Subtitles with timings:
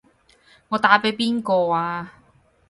[0.69, 2.11] 我打畀邊個啊？